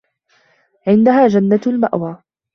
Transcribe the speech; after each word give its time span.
عِندَها 0.87 1.27
جَنَّةُ 1.27 1.61
المَأوى 1.67 2.23